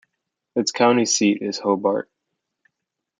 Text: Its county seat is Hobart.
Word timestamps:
Its 0.55 0.71
county 0.71 1.05
seat 1.05 1.43
is 1.43 1.59
Hobart. 1.59 2.09